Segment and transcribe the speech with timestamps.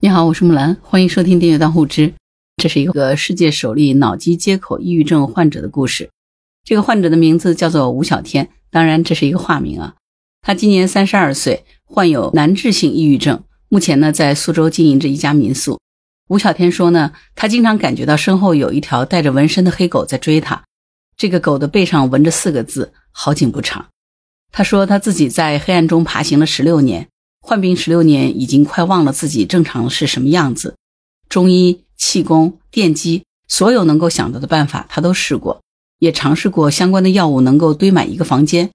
[0.00, 2.14] 你好，我是木兰，欢迎收听订阅当户知。
[2.62, 6.08] 这是一个世界首例脑机接口抑郁症患者的故事。
[6.62, 9.96] 这个患者的名字叫做吴小天，当然这是一个化名啊。
[10.40, 15.80] 他今年三十二岁，患有难治性抑郁症，目前呢在苏州经营着一家民宿。
[16.28, 20.62] 吴小天说呢，他经常感觉到身后有一条带着纹身的黑狗在追他，
[21.16, 23.86] 这个狗的背上纹着四个字“好景不长”。
[24.52, 27.08] 他说他自己在黑暗中爬行了十六年。
[27.40, 30.76] 患病十六年，已经快忘了自己正常是什么样子。
[31.28, 35.62] 中医、气功、电击，所有能够想到的办法，他都试过，
[35.98, 38.70] 也尝试过相关的药物，能够堆满一个房间。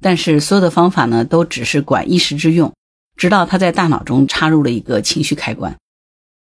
[0.00, 2.72] 但是所有的方法呢，都只是管一时之用。
[3.16, 5.76] 直到他在大脑中插入了一个情绪开关。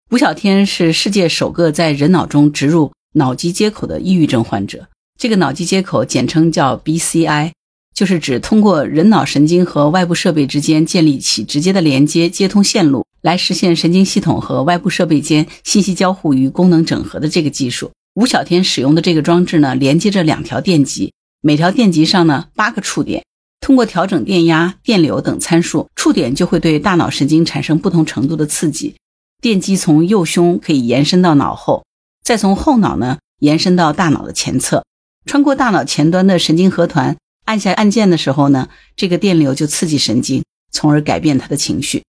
[0.10, 4.88] 吴小天是世界首个在人脑中植入脑机接口的抑郁症患者。
[5.18, 7.52] 这个脑机接口简称叫 BCI。
[7.98, 17.90] 就是指通过人脑神经和外部设备之间建立起直接的连接、接通线路，来实现神经系统和外部设备间信息交互与功能整合的这个技术。
[18.14, 23.23] 吴小天使用的这个装置呢，连接着两条电极，每条电极上呢八个触点，
[23.62, 28.94] 通过调整电压、电流等参数，触点就会对大脑神经产生不同程度的刺激。
[29.42, 31.84] 电击从右胸可以延伸到脑后，
[32.23, 34.86] 再从后脑呢延伸到大脑的前侧，
[35.25, 37.18] 穿过大脑前端的神经核团。
[37.48, 38.67] 按下按键的时候呢，
[38.98, 42.03] 这个电流就刺激神经，从而改变他的情绪。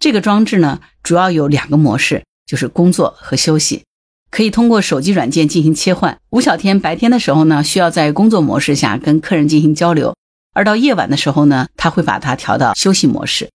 [0.00, 3.84] 这个装置呢，主要有两个模式，就是工作和休息，
[4.32, 6.18] 可以通过手机软件进行切换。
[6.30, 10.16] 吴小天白天的时候呢，需要在工作模式下跟客人进行交流，
[10.52, 13.48] 而到夜晚的时候呢，他会把它调到休息模式。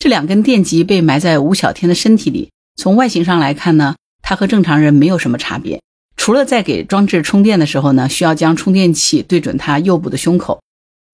[0.00, 5.80] 这两根电极被埋在吴小天的身体里，从外形上来看呢，他和正常人没有什么差别。
[6.16, 10.60] 除了在给装置充电的时候呢，需要将充电器对准他右部的胸口。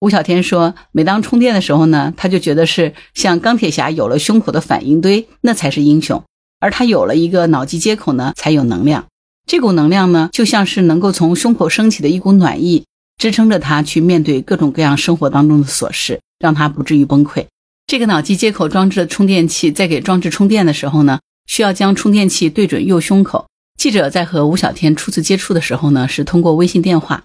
[0.00, 6.20] 吴小天说，每当充电的时候呢，他就觉得是像钢铁侠有了胸口的反应堆，那才是英雄；
[6.58, 9.06] 而他有了一个脑机接口呢，才有能量。
[9.46, 12.84] 这股能量呢，就像是能够从胸口升起的一股暖意，
[13.18, 17.46] 支撑着他去面对各种各样生活当中的琐事，让他不至于崩溃。
[17.86, 23.48] 这个脑机接口装置的充电器在给装置充电的时候呢，需要将充电器对准右胸口。
[23.80, 27.24] 记者在和吴小天初次接触的时候呢，是通过微信电话。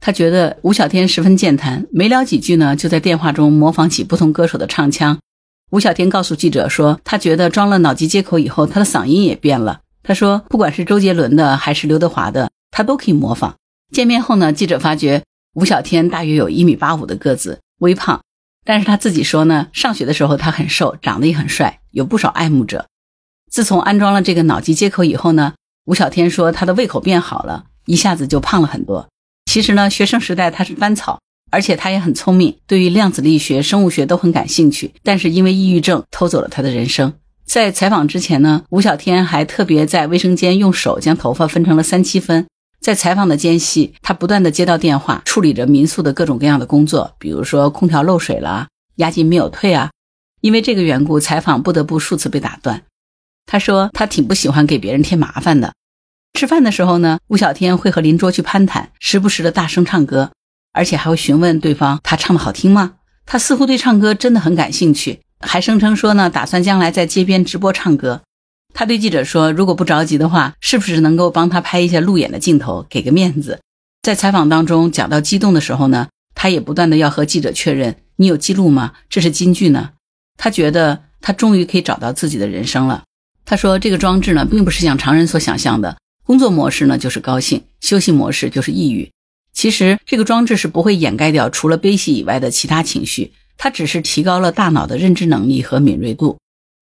[0.00, 5.20] 他觉得吴小天十分健谈，没聊几句呢，就在电话中模仿起不同歌手的唱腔。
[5.70, 9.82] 吴小天告诉记者说，他觉得装了脑机接口以后，他的嗓音也变了。
[10.02, 13.54] 他说，不管是周杰伦的还是刘德华的，他都可以模仿。
[13.92, 15.22] 见面后呢，记者发觉
[15.54, 18.20] 吴小天大约有一米八五的个子，微胖。
[18.64, 22.86] 但是他自己说呢，上学的时候他很瘦，长得也很帅，有不少爱慕者。
[23.52, 25.52] 自从安装了这个脑机接口以后呢。
[25.84, 29.08] 吴小天说：“他的胃口变好了，一下子就胖了很多。
[29.46, 31.18] 其实呢，学生时代他是班草，
[31.50, 34.94] 而且他也很聪明，对于量子力学、生物学都很感兴趣。
[35.02, 37.12] 但是因为抑郁症偷走了他的人生。
[37.44, 42.46] 在采访之前呢，吴小天还特别在卫生间用手将头发分成了三七分。
[42.80, 49.90] 在采访的间隙，他不断的接到电话，处理着民宿的各种各样的工作，比如说空调漏水了，押金没有退啊。
[50.40, 52.82] 因为这个缘故，采访不得不数次被打断。”
[53.46, 55.72] 他说他挺不喜欢给别人添麻烦的。
[56.34, 60.32] 吃饭的时候呢，吴小天会和邻桌去攀谈，时不时的大声唱歌，
[60.72, 62.94] 而且还会询问对方他唱的好听吗？
[63.26, 68.22] 他似乎对唱歌真的很感兴趣，还声称说呢，打算将来在街边直播唱歌。
[68.74, 73.60] 他对记者说，如果不着急的话，是不是能够帮他拍一下路演的镜头，给个面子？
[74.00, 78.94] 在采访当中讲到激动的时候呢，他也不断的要和记者确认：你有记录吗？
[79.10, 79.90] 这是金句呢？
[80.38, 83.04] 他觉得他终于可以找到自己的人生了。
[83.52, 89.10] 他说：“这个装置呢，并不是像常人所想象的，工作模式呢就是高兴，休息模式就是抑郁。
[89.52, 96.38] 其实这个装置是不会掩盖掉除了悲喜以外的其他情绪，它只是提高了大脑的认知能力和敏锐度。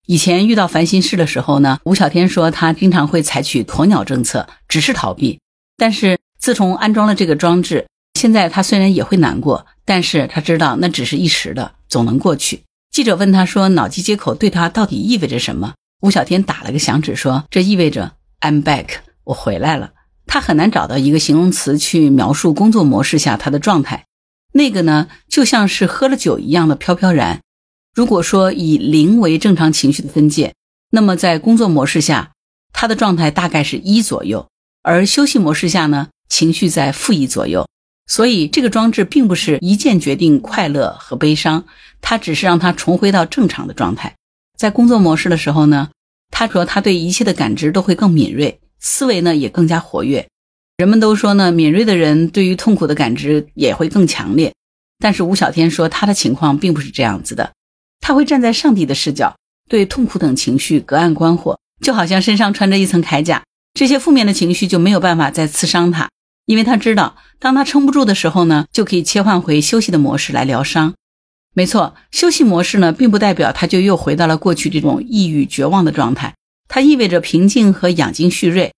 [0.06, 5.40] 以前遇到烦心事的时候呢，吴小天说他经常会采取鸵鸟政策，只是逃避。
[5.76, 12.60] 但是自从安装了这个装置，现在他虽然也会难过，但是他知道那只是一时的，总能过去。”
[12.94, 18.86] 记者问他说：“脑机接口对他到底意味着什么？”吴小天打了个响指，说：“这意味着 I'm back，
[19.24, 19.92] 我回来了。”
[20.26, 24.06] 他很难找到一个形容词去描述工作模式下他的状态。
[24.52, 27.40] 那个呢，就像是喝了酒一样的飘飘然。
[27.94, 30.54] 如果说以零为正常情绪的分界，
[30.90, 32.30] 那么在工作模式下，
[32.72, 34.46] 他的状态大概是一左右；
[34.82, 37.68] 而休息模式下呢，情绪在负一左右。
[38.06, 41.64] 所以这个装置并不是一键决定快乐和悲伤，
[42.00, 44.16] 它只是让他重回到正常的状态。
[44.56, 45.90] 在工作模式的时候呢，
[46.30, 50.26] 他说他对一切的感知都会更敏锐，思维呢也更加活跃。
[50.78, 54.52] 人们都说呢，敏锐的人对于痛苦的感知也会更强烈。
[54.98, 57.52] 但是吴小天说他的情况并不是这样子的，
[58.00, 59.36] 他会站在上帝的视角，
[59.68, 63.42] 对痛苦等情绪隔岸观火，就好像身上穿着一层铠甲，
[63.74, 66.10] 这些负面的情绪就没有办法再刺伤他，
[66.46, 70.94] 因为他知道，当他撑不住的时候呢，就可以切换回休息的模式来疗伤。
[71.52, 76.34] 没错，休息模式呢，并不代表他就又回到了过去这种抑郁绝望的状态，
[76.68, 78.72] 它意味着平静和养精蓄锐。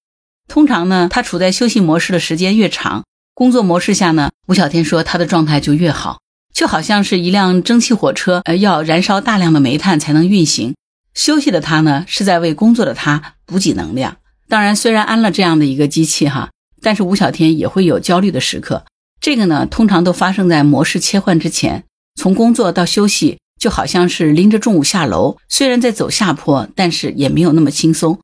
[0.48, 3.04] 通常呢，他处在休息模式的时间越长，
[3.34, 6.20] 工作模式下呢，吴小天说他的状态就越好，
[6.54, 10.74] 就好像是一辆蒸汽火车，呃，要燃烧大量的煤炭才能运行。
[11.14, 14.16] 休息的他呢，是在为工作的他补给能量。
[14.48, 18.84] 当然，虽然安了这样的一个机器哈，但是吴小天也会有焦虑的时刻。
[19.20, 21.84] 这个呢，通常都发生在模式切换之前。
[22.14, 28.19] 从工作到休息，就好像是拎着重物下楼，虽然在走下坡，但是也没有那么轻松。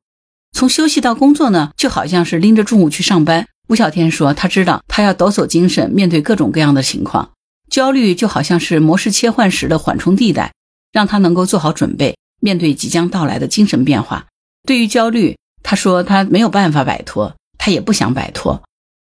[0.51, 3.47] 从休息到工作呢，就好像是拎着重物去上班。
[3.67, 7.29] 吴小天说，他知道他要抖擞精神面对各种各样的情况。
[7.69, 10.51] 焦虑就好像是模式切换时的缓冲地带，
[10.91, 14.25] 让他能够做好准备，面对即将到来的精神变化。
[14.67, 18.63] 对于焦虑，他说他没有办法摆脱，他也不想摆脱。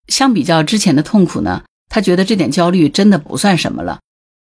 [0.06, 3.98] 相比较之前的痛苦呢，他觉得这点焦虑真的不算什么了。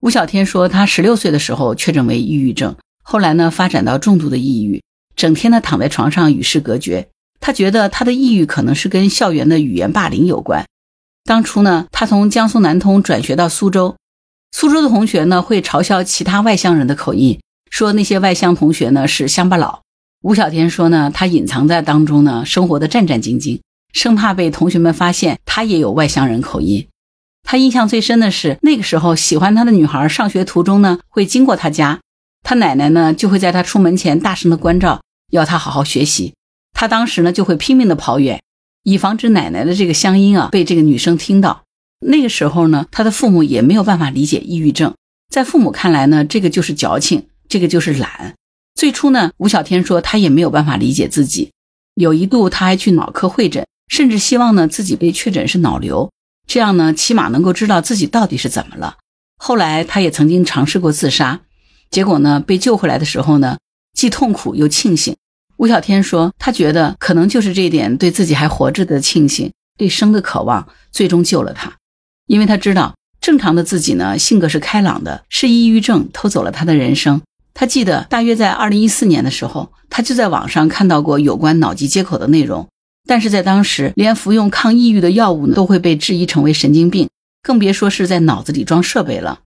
[0.05, 4.83] 吴小天说，他十六岁的时候确诊为抑郁症，后来呢发展到重度的抑郁，
[5.15, 7.07] 整天呢躺在床上与世隔绝。
[7.39, 10.63] 他觉得他的抑郁可能是跟校园的语言霸凌有关。
[11.23, 13.95] 当初呢，他从江苏南通转学到苏州，
[14.51, 17.39] 苏州的同学呢会嘲笑其他外乡人的口音，
[17.71, 19.81] 说那些外乡同学呢是乡巴佬。
[20.21, 23.59] 吴小天说呢，他隐藏在当中呢，生活的战战兢兢，
[23.91, 26.87] 生怕被同学们发现他也有外乡人口音。
[27.47, 32.01] 他印象最深的是，那个时候喜欢他的女孩上学途中呢，会经过他家，
[32.41, 36.33] 他奶奶呢就会在他出门前大声的关照，要他好好学习。
[36.73, 38.41] 他当时呢就会拼命的跑远，
[38.83, 41.63] 以防止奶奶的这个乡音啊被这个女生听到。
[42.05, 44.95] 那个时候呢，他的父母也没有办法理解抑郁症，
[45.29, 48.33] 在父母看来呢，这个就是矫情，这个就是懒。
[48.73, 51.51] 最初呢，吴小天说他也没有办法理解自己，
[51.93, 56.09] 有一度他还去脑科会诊，甚至希望呢自己被确诊是脑瘤。
[56.47, 58.97] 这样呢，起码能够知道自己到底是怎么了。
[59.37, 61.41] 后来他也曾经尝试过自杀，
[61.91, 63.57] 结果呢，被救回来的时候呢，
[63.93, 65.15] 既痛苦又庆幸。
[65.57, 71.73] 吴小天说，他觉得可能就是这一点对自己还活着的庆幸，对生的渴望，最终救了他。
[72.27, 77.21] 因为他知道，正常的自己呢，性格是开朗的，是抑郁症偷走了他的人生。
[77.53, 82.67] 他记得，大约在二零一四年的时候，他就在网上看到过有关脑机接口的内容。
[83.07, 87.09] 但是在当时，连服用抗抑郁的药物呢，都会被质疑成为神经病，
[87.43, 89.41] 更别说是在脑子里装设备了。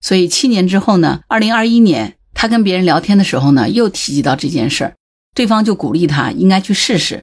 [0.00, 4.94] 所以七年之后呢，二零二一年，他跟别人聊天的时候呢，又提及到这件事儿，
[5.34, 7.22] 对方就鼓励他应该去试试。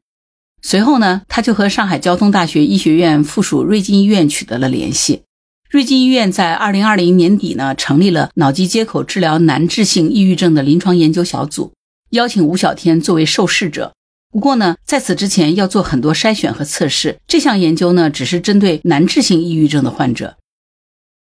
[0.61, 5.23] 随后呢，他就和上海交通大学医学院附属瑞金医院取得了联系。
[5.69, 11.73] 瑞金医院在二零二零年底呢，成立了脑机接口治疗难治性抑郁症的临床研究小组，
[12.11, 13.93] 邀请吴小天作为受试者。
[14.31, 17.19] 不过呢，在此之前要做很多筛选和测试。
[17.27, 20.37] 这项研究呢，只是针对难治性抑郁症的患者。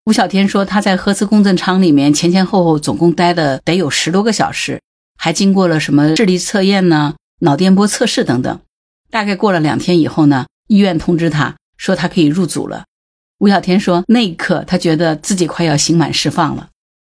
[0.06, 4.82] 吴小天说，他在核磁共振舱里面前前后后总共待的得有十多个小时，
[5.18, 8.60] 还经过了什么智力测验呢、脑电波测试等等。
[9.12, 12.86] 大概过了两天以后呢，医院通知他说他可以入组了。
[13.40, 16.70] 吴小天说，那一刻他觉得自己快要刑满释放了。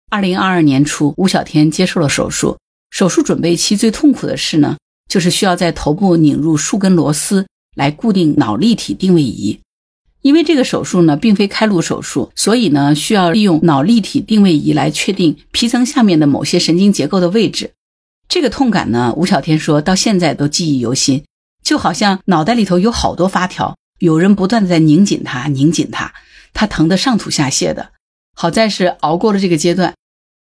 [0.10, 2.58] 二零二二年初，吴小天接受了手术。
[2.90, 4.78] 手术准备期最痛苦的事呢？
[5.08, 9.60] 就是需要在头部拧入数根螺丝来固定脑立体定位仪，
[10.22, 17.72] 因为这个手术呢并非开颅手术，所以呢需要利用脑立体定位仪来确定皮层下面的某些神经结构的位置。
[18.28, 21.24] 这个痛感呢，吴小天说到现在都记忆犹新，
[21.64, 26.14] 就好像脑袋里头有好多发条，有人不断的在拧紧它，拧紧它，
[26.54, 27.92] 他疼得上吐下泻的。
[28.34, 29.96] 好在是熬过了这个阶段，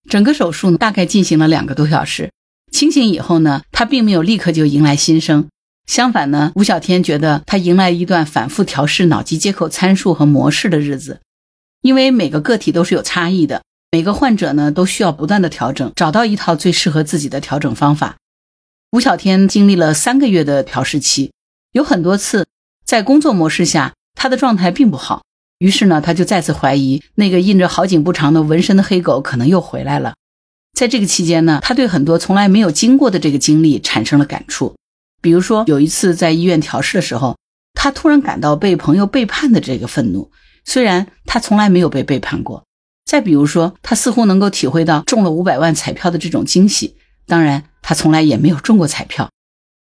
[0.08, 2.30] 整个手术呢大概进行了两个多小时。
[2.74, 5.46] 清醒以后呢，他并没有立刻就迎来新生，
[5.86, 11.20] 相反呢，吴小天觉得他迎来一段反复调试脑机接口参数和模式的日子，
[11.82, 13.62] 因为每个个体都是有差异的，
[13.92, 18.16] 每个患者呢都需要不断的调整，找到一套最适合自己的调整方法。
[18.90, 21.30] 吴小天经历了三个月的调试期，
[21.70, 22.44] 有很多次
[22.84, 25.22] 在工作模式下，他的状态并不好，
[25.60, 30.14] 于是呢，他就再次怀疑那个印着好景不长的纹身的黑狗可能又回来了。
[30.74, 34.74] 在这个期间呢，他对很多从来没有经过的这个经历产生了感触。
[35.22, 37.36] 比如说，有一次在医院调试的时候，
[37.72, 40.30] 他突然感到被朋友背叛的这个愤怒，
[40.64, 42.64] 虽然他从来没有被背叛过。
[43.06, 49.30] 再比如说，他似乎能够体会到中了五百万彩票的这种惊喜，当然他从来也没有中过彩票。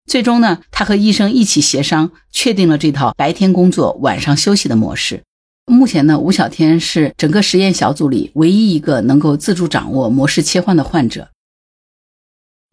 [0.05, 5.23] 最终呢，他和医生一起协商，确定了这套白天工作、晚上休息的模式。
[5.65, 11.29] 目前呢，吴小天是整个实验小组里唯一一个能够自主掌握模式切换的患者。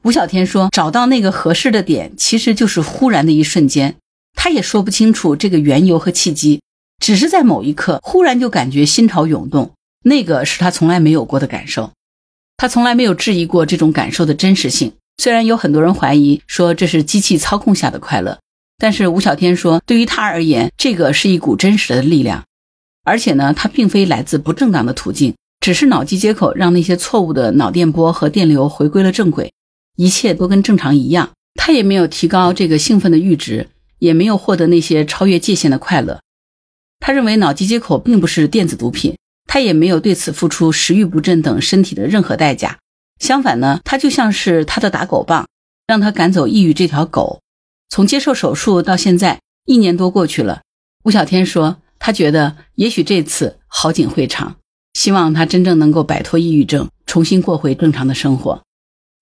[0.03, 3.97] 吴小天说，找到那个合适的点，其实就是忽然的一瞬间，
[4.35, 6.63] 他也说不清楚这个缘由和契机，
[6.99, 11.93] 只是在某一刻，忽然就感觉心潮涌动，那个是他从来没有过的感受，
[12.57, 14.93] 他从来没有质疑过这种感受的真实性。
[15.19, 18.41] 虽然有很多人怀疑说这是机器操控下的快乐，
[18.79, 22.43] 但是吴小天说，对于他而言，这个是一股真实的力量，
[23.05, 29.53] 而且呢，它并非来自不正当的途径，只是脑机接口让那些错误的脑电波和电流回归了正轨。
[29.97, 36.21] 一切都跟正常一样，他也没有提高这个兴奋的阈值，也没有获得那些超越界限的快乐。
[37.01, 39.17] 他认为脑机接口并不是电子毒品，
[39.47, 42.79] 他也没有对此付出食欲不振等身体的任何代价。
[43.19, 45.47] 相反呢，他就像是他的打狗棒，
[45.87, 47.41] 让他赶走抑郁这条狗。
[47.89, 50.63] 从接受手术到现在，一年多过去了。
[51.05, 54.57] 吴小天说，他觉得也许这次好景会长，
[54.95, 58.63] 希望他真正能够摆脱抑郁症，重新过回正常的生活。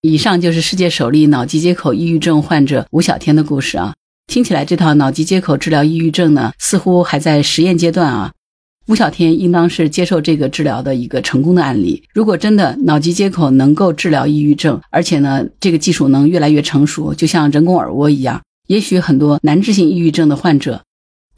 [0.00, 3.94] 以上就是世界首例脑机接口抑郁症患者吴小天的故事啊，
[4.28, 8.32] 听起来这套脑机接口治疗抑郁症呢，似乎还在实验阶段啊。
[8.87, 12.02] 吴小天应当是接受这个治疗的一个成功的案例。
[12.14, 20.85] 如果真的脑机接口能够治疗抑郁症，而且呢，这个技术能越来越成熟，就像人工耳蜗一样，也许很多难治性抑郁症的患者，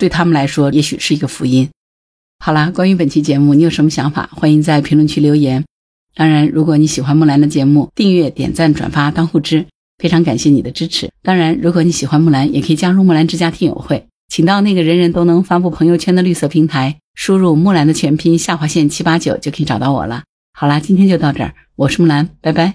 [0.01, 1.69] 对他们来说，也许是一个福音。
[2.43, 4.31] 好啦，关于本期节目，你有什么想法？
[4.33, 5.63] 欢迎在评论区留言。
[6.15, 9.67] 当然，如果你喜欢木兰的节目，订阅、点赞、转发当护知，
[9.99, 11.11] 非常感谢你的支持。
[11.23, 20.23] 当然，如果你喜欢木兰，也可以加入木兰之家听友会，请到那个人人都能发布朋友圈的绿色平台，输入木兰的全拼下划线七八九就可以找到我了。
[20.55, 22.75] 好啦，今天就到这儿，我是木兰，拜拜。